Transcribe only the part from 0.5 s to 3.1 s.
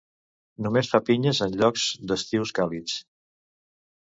Només fa pinyes en llocs d'estius càlids.